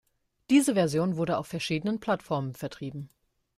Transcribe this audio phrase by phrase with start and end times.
[0.49, 3.11] Diese Version wurde auf verschiedenen Plattformen vertrieben.